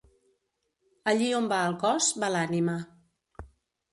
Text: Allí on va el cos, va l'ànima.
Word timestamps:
Allí 1.11 1.27
on 1.41 1.51
va 1.51 1.59
el 1.71 1.77
cos, 1.85 2.09
va 2.23 2.31
l'ànima. 2.37 2.75